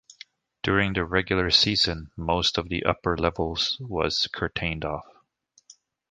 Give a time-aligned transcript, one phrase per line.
[0.63, 5.05] During the regular season, most of the upper level was curtained off.